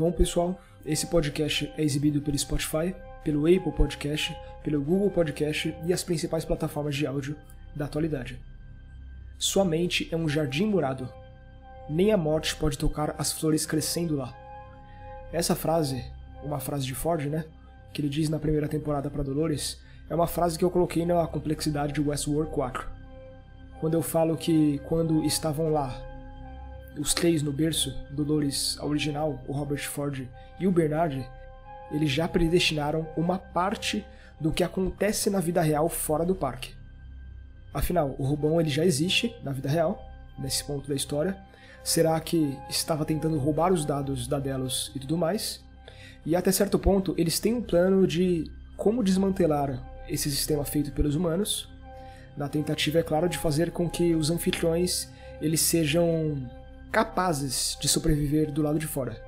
[0.00, 4.34] Bom, pessoal, esse podcast é exibido pelo Spotify, pelo Apple Podcast,
[4.64, 7.36] pelo Google Podcast e as principais plataformas de áudio
[7.76, 8.40] da atualidade.
[9.36, 11.06] Sua mente é um jardim murado.
[11.86, 14.34] Nem a morte pode tocar as flores crescendo lá.
[15.34, 16.02] Essa frase,
[16.42, 17.44] uma frase de Ford, né?
[17.92, 21.26] Que ele diz na primeira temporada para Dolores, é uma frase que eu coloquei na
[21.26, 22.88] complexidade de Westworld 4.
[23.80, 26.09] Quando eu falo que quando estavam lá,
[27.00, 30.28] os três no berço, Dolores, a original, o Robert Ford
[30.58, 31.26] e o Bernard,
[31.90, 34.04] eles já predestinaram uma parte
[34.38, 36.74] do que acontece na vida real fora do parque.
[37.72, 40.06] Afinal, o Rubão ele já existe na vida real,
[40.38, 41.38] nesse ponto da história.
[41.82, 45.64] Será que estava tentando roubar os dados da Delos e tudo mais?
[46.26, 51.14] E até certo ponto, eles têm um plano de como desmantelar esse sistema feito pelos
[51.14, 51.68] humanos,
[52.36, 55.08] na tentativa, é claro, de fazer com que os anfitriões
[55.40, 56.36] eles sejam
[56.90, 59.22] capazes de sobreviver do lado de fora.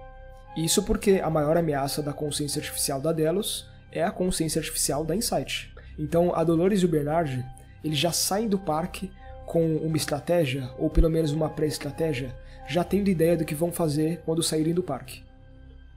[0.56, 5.14] Isso porque a maior ameaça da consciência artificial da Delos é a consciência artificial da
[5.14, 5.72] Insight.
[5.98, 7.44] Então, a Dolores e o Bernard,
[7.84, 9.10] eles já saem do parque
[9.46, 12.34] com uma estratégia, ou pelo menos uma pré-estratégia,
[12.68, 15.22] já tendo ideia do que vão fazer quando saírem do parque.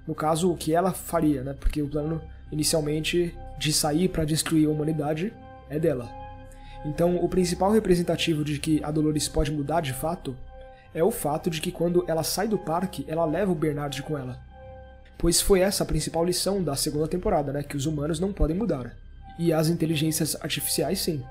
[0.07, 1.55] No caso, o que ela faria, né?
[1.59, 2.21] Porque o plano
[2.51, 5.33] inicialmente de sair para destruir a humanidade
[5.69, 6.09] é dela.
[6.85, 10.35] Então, o principal representativo de que a Dolores pode mudar de fato
[10.95, 14.17] é o fato de que quando ela sai do parque, ela leva o Bernard com
[14.17, 14.39] ela.
[15.17, 17.61] Pois foi essa a principal lição da segunda temporada, né?
[17.61, 18.95] Que os humanos não podem mudar.
[19.37, 21.21] E as inteligências artificiais sim.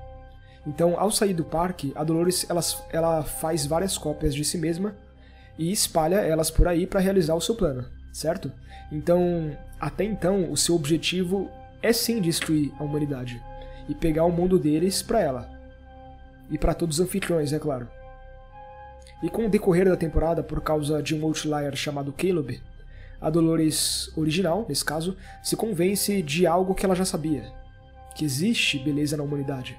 [0.67, 4.95] Então, ao sair do parque, a Dolores ela, ela faz várias cópias de si mesma
[5.57, 8.51] e espalha elas por aí para realizar o seu plano, certo?
[8.91, 11.49] Então, até então, o seu objetivo
[11.81, 13.41] é sim destruir a humanidade
[13.89, 15.49] e pegar o mundo deles para ela.
[16.51, 17.87] E para todos os anfitriões, é claro.
[19.23, 22.61] E com o decorrer da temporada, por causa de um outlier chamado Caleb,
[23.21, 27.51] a Dolores original, nesse caso, se convence de algo que ela já sabia:
[28.15, 29.77] que existe beleza na humanidade.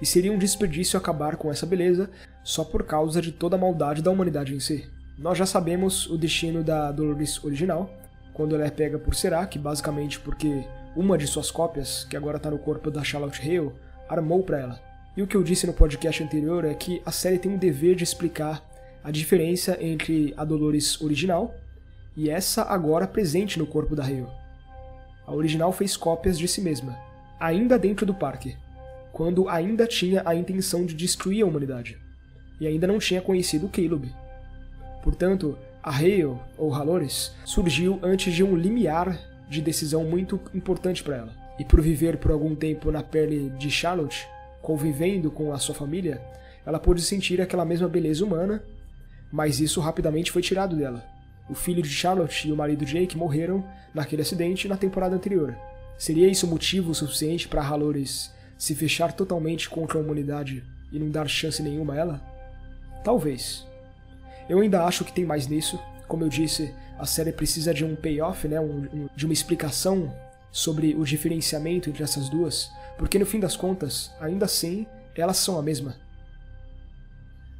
[0.00, 2.10] E seria um desperdício acabar com essa beleza
[2.42, 4.88] só por causa de toda a maldade da humanidade em si.
[5.16, 7.90] Nós já sabemos o destino da Dolores original,
[8.32, 10.64] quando ela é pega por Serac, basicamente porque
[10.96, 13.72] uma de suas cópias, que agora está no corpo da Charlotte Hale,
[14.08, 14.93] armou para ela.
[15.16, 17.94] E o que eu disse no podcast anterior é que a série tem o dever
[17.94, 18.64] de explicar
[19.02, 21.54] a diferença entre a Dolores original
[22.16, 24.26] e essa agora presente no corpo da Hale.
[25.26, 26.98] A original fez cópias de si mesma,
[27.38, 28.56] ainda dentro do parque,
[29.12, 31.96] quando ainda tinha a intenção de destruir a humanidade,
[32.60, 34.12] e ainda não tinha conhecido Caleb.
[35.02, 41.16] Portanto, a Hale, ou Halores, surgiu antes de um limiar de decisão muito importante para
[41.16, 41.32] ela.
[41.58, 44.26] E por viver por algum tempo na pele de Charlotte,
[44.64, 46.20] convivendo com a sua família,
[46.66, 48.62] ela pôde sentir aquela mesma beleza humana
[49.34, 51.04] mas isso rapidamente foi tirado dela.
[51.50, 55.58] O filho de Charlotte e o marido Jake morreram naquele acidente na temporada anterior.
[55.98, 61.28] Seria isso motivo suficiente para Halores se fechar totalmente contra a humanidade e não dar
[61.28, 62.22] chance nenhuma a ela?
[63.02, 63.66] Talvez.
[64.48, 65.80] Eu ainda acho que tem mais nisso.
[66.06, 68.60] Como eu disse, a série precisa de um payoff, né?
[68.60, 70.14] Um, um, de uma explicação
[70.52, 75.58] sobre o diferenciamento entre essas duas, porque no fim das contas, ainda assim, elas são
[75.58, 75.96] a mesma.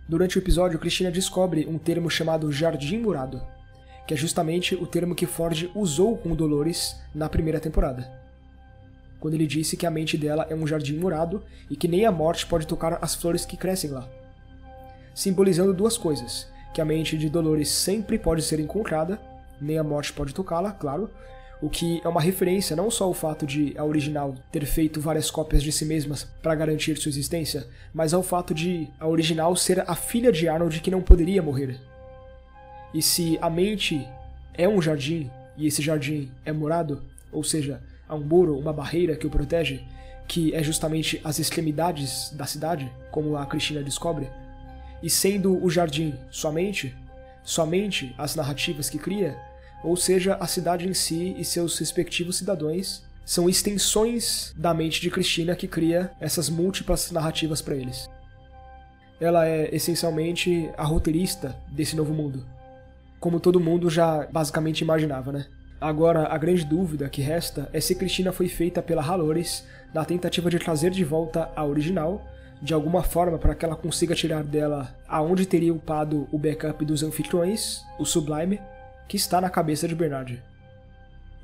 [0.09, 3.43] Durante o episódio, Cristina descobre um termo chamado Jardim Murado,
[4.07, 8.23] que é justamente o termo que Ford usou com Dolores na primeira temporada.
[9.19, 12.13] Quando ele disse que a mente dela é um jardim murado e que nem a
[12.13, 14.07] morte pode tocar as flores que crescem lá.
[15.15, 19.19] Simbolizando duas coisas: que a mente de Dolores sempre pode ser encontrada,
[19.59, 21.11] nem a morte pode tocá-la, claro,
[21.65, 25.31] o que é uma referência não só ao fato de a original ter feito várias
[25.31, 29.83] cópias de si mesmas para garantir sua existência, mas ao fato de a original ser
[29.89, 31.81] a filha de Arnold que não poderia morrer.
[32.93, 34.07] E se a mente
[34.53, 37.03] é um jardim e esse jardim é murado,
[37.33, 39.83] ou seja, há um muro, uma barreira que o protege,
[40.29, 44.29] que é justamente as extremidades da cidade, como a Cristina descobre,
[45.03, 46.95] e sendo o jardim somente,
[47.43, 49.35] somente as narrativas que cria,
[49.83, 55.11] ou seja, a cidade em si e seus respectivos cidadãos são extensões da mente de
[55.11, 58.09] Cristina que cria essas múltiplas narrativas para eles.
[59.21, 62.45] Ela é essencialmente a roteirista desse novo mundo,
[63.19, 65.47] como todo mundo já basicamente imaginava, né?
[65.81, 70.51] Agora, a grande dúvida que resta é se Cristina foi feita pela Halores na tentativa
[70.51, 72.27] de trazer de volta a original,
[72.63, 77.03] de alguma forma para que ela consiga tirar dela aonde teria upado o backup dos
[77.03, 78.61] anfitriões, o Sublime,
[79.09, 80.43] que está na cabeça de Bernard.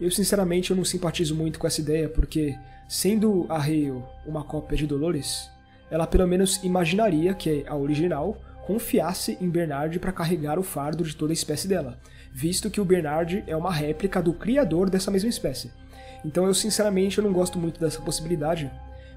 [0.00, 2.56] Eu sinceramente eu não simpatizo muito com essa ideia, porque,
[2.88, 5.50] sendo a Hale uma cópia de Dolores,
[5.90, 8.36] ela pelo menos imaginaria que a original
[8.66, 11.98] confiasse em Bernard para carregar o fardo de toda a espécie dela,
[12.32, 15.70] visto que o Bernard é uma réplica do criador dessa mesma espécie.
[16.24, 18.70] Então eu sinceramente eu não gosto muito dessa possibilidade.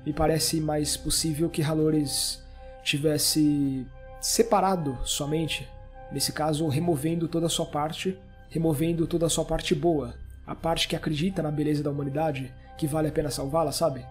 [0.05, 2.41] Me parece mais possível que Halores
[2.83, 3.85] tivesse
[4.19, 5.69] separado somente,
[6.11, 8.17] nesse caso removendo toda a sua parte,
[8.53, 10.13] removendo toda a sua parte boa,
[10.45, 14.05] a parte que acredita na beleza da humanidade, que vale a pena salvá-la, sabe?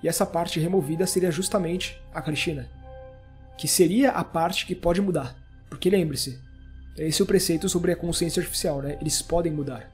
[0.00, 2.68] E essa parte removida seria justamente a Cristina,
[3.56, 5.34] que seria a parte que pode mudar.
[5.68, 6.38] Porque lembre-se,
[6.96, 8.96] esse é o preceito sobre a consciência artificial, né?
[9.00, 9.90] Eles podem mudar.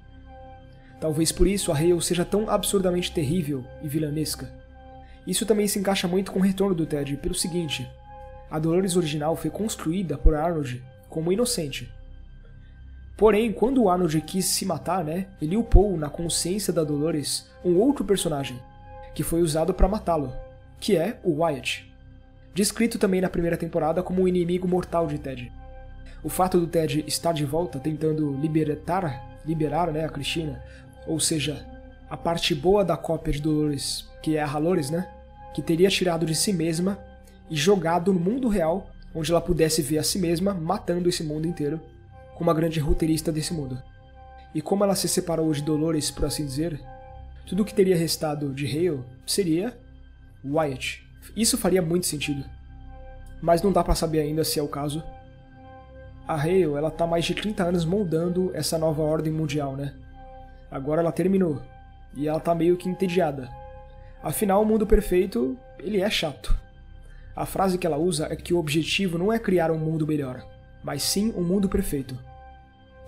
[1.00, 4.52] Talvez por isso a Hale seja tão absurdamente terrível e vilanesca.
[5.26, 7.90] Isso também se encaixa muito com o retorno do Ted, pelo seguinte:
[8.50, 11.90] a Dolores original foi construída por Arnold como inocente.
[13.16, 17.76] Porém, quando o Arnold quis se matar, né, ele upou na consciência da Dolores um
[17.78, 18.60] outro personagem,
[19.14, 20.32] que foi usado para matá-lo,
[20.80, 21.92] que é o Wyatt.
[22.52, 25.52] Descrito também na primeira temporada como um inimigo mortal de Ted.
[26.24, 30.62] O fato do Ted estar de volta tentando libertar, liberar né, a Cristina,
[31.06, 31.64] ou seja,
[32.10, 35.08] a parte boa da cópia de Dolores, que é a Halores, né,
[35.54, 36.98] que teria tirado de si mesma
[37.48, 41.46] e jogado no mundo real, onde ela pudesse ver a si mesma matando esse mundo
[41.46, 41.80] inteiro,
[42.34, 43.80] como a grande roteirista desse mundo.
[44.54, 46.80] E como ela se separou de Dolores, por assim dizer,
[47.46, 49.76] tudo o que teria restado de Hale seria
[50.44, 51.04] Wyatt.
[51.36, 52.44] Isso faria muito sentido.
[53.40, 55.02] Mas não dá para saber ainda se é o caso.
[56.26, 59.94] A Hale, ela tá mais de 30 anos moldando essa nova ordem mundial, né?
[60.70, 61.60] Agora ela terminou.
[62.16, 63.50] E ela tá meio que entediada.
[64.22, 66.56] Afinal, o mundo perfeito, ele é chato.
[67.36, 70.46] A frase que ela usa é que o objetivo não é criar um mundo melhor,
[70.84, 72.16] mas sim um mundo perfeito.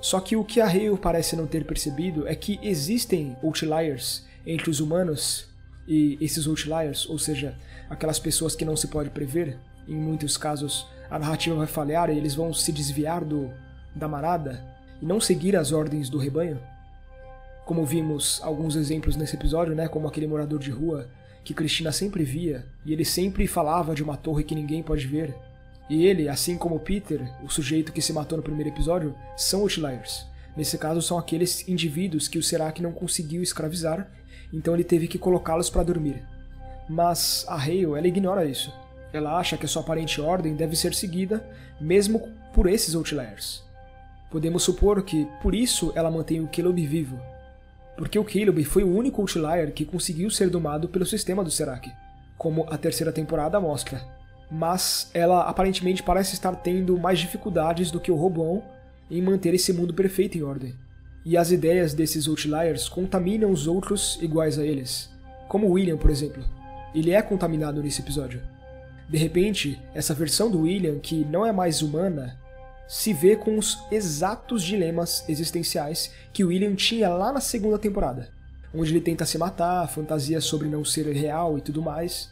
[0.00, 4.70] Só que o que a Hale parece não ter percebido é que existem outliers entre
[4.70, 5.48] os humanos
[5.86, 7.56] e esses outliers, ou seja,
[7.88, 12.16] aquelas pessoas que não se pode prever, em muitos casos a narrativa vai falhar e
[12.16, 13.52] eles vão se desviar do
[13.94, 14.62] da manada
[15.00, 16.60] e não seguir as ordens do rebanho.
[17.64, 21.08] Como vimos alguns exemplos nesse episódio, né, como aquele morador de rua
[21.42, 25.34] que Cristina sempre via, e ele sempre falava de uma torre que ninguém pode ver.
[25.88, 30.26] E ele, assim como Peter, o sujeito que se matou no primeiro episódio, são outliers.
[30.56, 34.10] Nesse caso, são aqueles indivíduos que o Serac não conseguiu escravizar,
[34.52, 36.22] então ele teve que colocá-los para dormir.
[36.88, 38.72] Mas a Hale, ela ignora isso.
[39.12, 41.46] Ela acha que a sua aparente ordem deve ser seguida,
[41.80, 43.62] mesmo por esses outliers.
[44.30, 47.18] Podemos supor que, por isso, ela mantém o Caleb vivo,
[47.96, 51.90] porque o Caleb foi o único outlier que conseguiu ser domado pelo sistema do Serac,
[52.36, 54.15] como a terceira temporada mostra.
[54.50, 58.62] Mas ela aparentemente parece estar tendo mais dificuldades do que o Robão
[59.10, 60.74] em manter esse mundo perfeito em ordem.
[61.24, 65.10] E as ideias desses outliers contaminam os outros iguais a eles,
[65.48, 66.44] como William, por exemplo.
[66.94, 68.40] Ele é contaminado nesse episódio.
[69.08, 72.38] De repente, essa versão do William, que não é mais humana,
[72.88, 78.30] se vê com os exatos dilemas existenciais que William tinha lá na segunda temporada,
[78.72, 82.30] onde ele tenta se matar, fantasia sobre não ser real e tudo mais.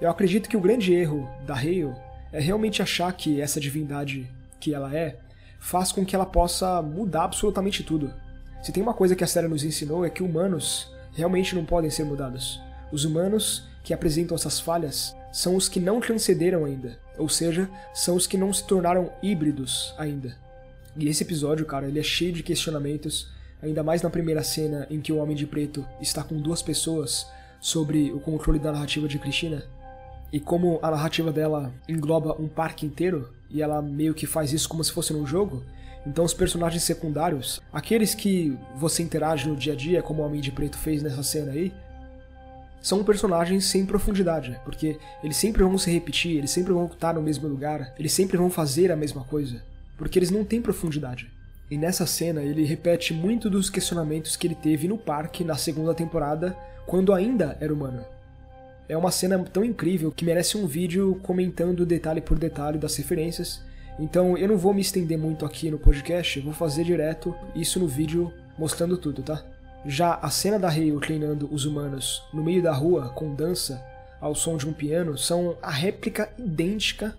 [0.00, 1.92] Eu acredito que o grande erro da Hale
[2.32, 4.30] é realmente achar que essa divindade
[4.60, 5.18] que ela é
[5.58, 8.12] faz com que ela possa mudar absolutamente tudo.
[8.62, 11.90] Se tem uma coisa que a série nos ensinou é que humanos realmente não podem
[11.90, 12.60] ser mudados.
[12.92, 18.14] Os humanos que apresentam essas falhas são os que não transcenderam ainda, ou seja, são
[18.14, 20.36] os que não se tornaram híbridos ainda.
[20.96, 23.28] E esse episódio, cara, ele é cheio de questionamentos,
[23.62, 27.26] ainda mais na primeira cena em que o Homem de Preto está com duas pessoas
[27.60, 29.64] sobre o controle da narrativa de Cristina.
[30.32, 34.68] E como a narrativa dela engloba um parque inteiro, e ela meio que faz isso
[34.68, 35.64] como se fosse num jogo,
[36.06, 40.40] então os personagens secundários, aqueles que você interage no dia a dia, como o Homem
[40.40, 41.72] de Preto fez nessa cena aí,
[42.80, 47.22] são personagens sem profundidade, porque eles sempre vão se repetir, eles sempre vão estar no
[47.22, 49.62] mesmo lugar, eles sempre vão fazer a mesma coisa,
[49.96, 51.30] porque eles não têm profundidade.
[51.70, 55.92] E nessa cena ele repete muito dos questionamentos que ele teve no parque na segunda
[55.92, 56.56] temporada,
[56.86, 58.04] quando ainda era humano.
[58.88, 63.62] É uma cena tão incrível que merece um vídeo comentando detalhe por detalhe das referências.
[63.98, 67.86] Então eu não vou me estender muito aqui no podcast, vou fazer direto isso no
[67.86, 69.44] vídeo mostrando tudo, tá?
[69.84, 73.84] Já a cena da Hale treinando os humanos no meio da rua com dança
[74.20, 77.14] ao som de um piano são a réplica idêntica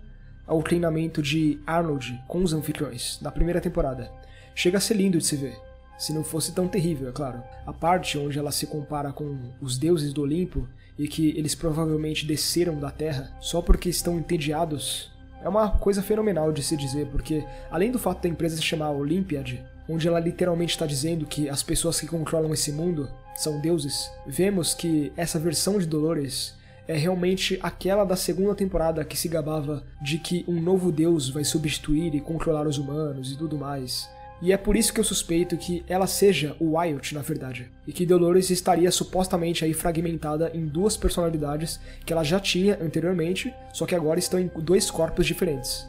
[0.46, 4.10] ao treinamento de Arnold com os anfitriões da primeira temporada.
[4.56, 5.56] Chega a ser lindo de se ver,
[5.96, 7.42] se não fosse tão terrível, é claro.
[7.64, 10.66] A parte onde ela se compara com os deuses do Olimpo
[11.00, 15.10] e que eles provavelmente desceram da Terra só porque estão entediados
[15.42, 18.90] é uma coisa fenomenal de se dizer, porque além do fato da empresa se chamar
[18.90, 24.10] Olympiad, onde ela literalmente está dizendo que as pessoas que controlam esse mundo são deuses,
[24.26, 26.54] vemos que essa versão de Dolores
[26.86, 31.44] é realmente aquela da segunda temporada que se gabava de que um novo deus vai
[31.44, 34.06] substituir e controlar os humanos e tudo mais.
[34.42, 37.70] E é por isso que eu suspeito que ela seja o Wyatt, na verdade.
[37.86, 43.52] E que Dolores estaria supostamente aí fragmentada em duas personalidades que ela já tinha anteriormente,
[43.72, 45.86] só que agora estão em dois corpos diferentes.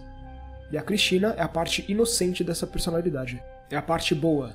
[0.69, 3.41] E a Cristina é a parte inocente dessa personalidade.
[3.69, 4.53] É a parte boa.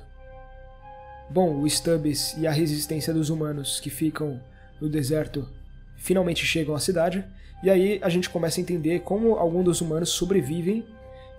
[1.29, 4.39] Bom, o Stubbs e a resistência dos humanos que ficam
[4.79, 5.49] no deserto
[5.97, 7.25] finalmente chegam à cidade,
[7.63, 10.85] e aí a gente começa a entender como alguns dos humanos sobrevivem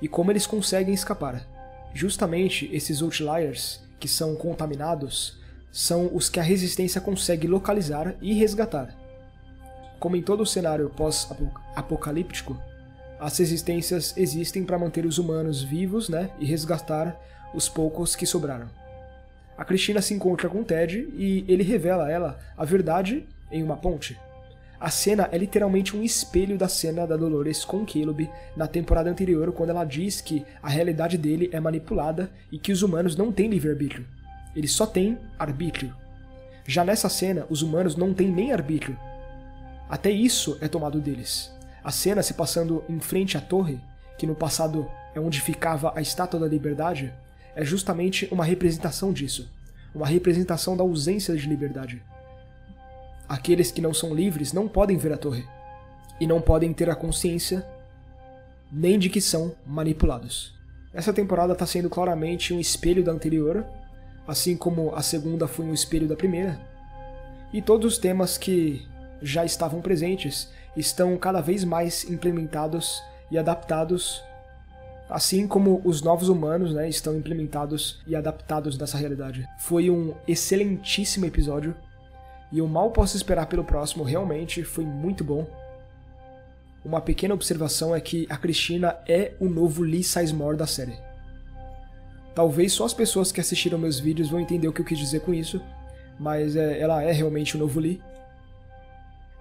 [0.02, 1.46] e como eles conseguem escapar.
[1.98, 5.36] Justamente esses outliers, que são contaminados,
[5.72, 8.96] são os que a resistência consegue localizar e resgatar.
[9.98, 12.56] Como em todo o cenário pós-apocalíptico,
[13.18, 17.20] as resistências existem para manter os humanos vivos né, e resgatar
[17.52, 18.70] os poucos que sobraram.
[19.56, 23.76] A Cristina se encontra com Ted e ele revela a ela a verdade em uma
[23.76, 24.16] ponte.
[24.80, 29.52] A cena é literalmente um espelho da cena da Dolores com Caleb na temporada anterior,
[29.52, 33.48] quando ela diz que a realidade dele é manipulada e que os humanos não têm
[33.48, 34.06] livre-arbítrio.
[34.54, 35.92] Eles só têm arbítrio.
[36.64, 38.96] Já nessa cena, os humanos não têm nem arbítrio.
[39.88, 41.52] Até isso é tomado deles.
[41.82, 43.80] A cena se passando em frente à torre,
[44.16, 47.12] que no passado é onde ficava a Estátua da Liberdade,
[47.56, 49.50] é justamente uma representação disso.
[49.92, 52.00] Uma representação da ausência de liberdade.
[53.28, 55.44] Aqueles que não são livres não podem ver a torre
[56.18, 57.66] e não podem ter a consciência
[58.72, 60.54] nem de que são manipulados.
[60.92, 63.64] Essa temporada está sendo claramente um espelho da anterior,
[64.26, 66.58] assim como a segunda foi um espelho da primeira,
[67.52, 68.86] e todos os temas que
[69.22, 74.22] já estavam presentes estão cada vez mais implementados e adaptados,
[75.08, 79.46] assim como os novos humanos né, estão implementados e adaptados nessa realidade.
[79.58, 81.74] Foi um excelentíssimo episódio
[82.50, 85.46] e eu mal posso esperar pelo próximo, realmente foi muito bom.
[86.84, 90.96] Uma pequena observação é que a Cristina é o novo Lee Sizemore da série.
[92.34, 95.20] Talvez só as pessoas que assistiram meus vídeos vão entender o que eu quis dizer
[95.20, 95.60] com isso,
[96.18, 98.00] mas é, ela é realmente o novo Lee.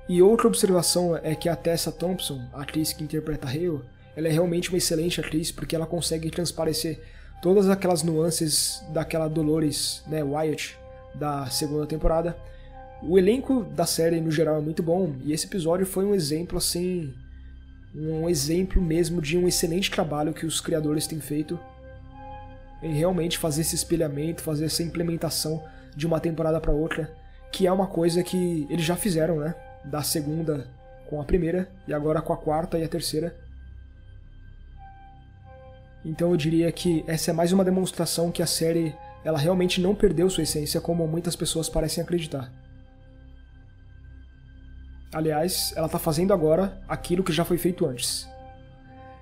[0.10, 3.82] E outra observação é que a Tessa Thompson, a atriz que interpreta Hale,
[4.16, 7.00] ela é realmente uma excelente atriz porque ela consegue transparecer
[7.42, 10.78] todas aquelas nuances daquela Dolores, né, Wyatt,
[11.14, 12.36] da segunda temporada,
[13.01, 16.58] o elenco da série no geral é muito bom e esse episódio foi um exemplo
[16.58, 17.13] assim,
[17.96, 21.60] um exemplo mesmo de um excelente trabalho que os criadores têm feito
[22.82, 25.63] em realmente fazer esse espelhamento, fazer essa implementação
[25.96, 27.12] de uma temporada para outra,
[27.51, 29.56] que é uma coisa que eles já fizeram, né?
[29.84, 30.68] Da segunda
[31.10, 33.36] com a primeira e agora com a quarta e a terceira.
[36.06, 39.96] Então eu diria que essa é mais uma demonstração que a série ela realmente não
[39.96, 42.51] perdeu sua essência como muitas pessoas parecem acreditar.
[45.14, 48.28] Aliás, ela tá fazendo agora aquilo que já foi feito antes.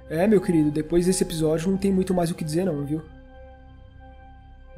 [0.09, 3.03] É, meu querido, depois desse episódio não tem muito mais o que dizer não, viu?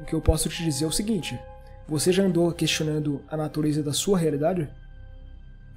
[0.00, 1.38] O que eu posso te dizer é o seguinte:
[1.86, 4.68] você já andou questionando a natureza da sua realidade?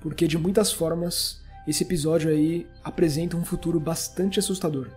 [0.02, 4.90] Porque de muitas formas, esse episódio aí apresenta um futuro bastante assustador.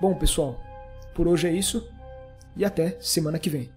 [0.00, 0.60] Bom, pessoal,
[1.14, 1.86] por hoje é isso
[2.56, 3.70] e até semana que vem.